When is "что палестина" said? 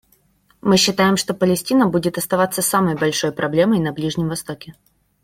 1.15-1.85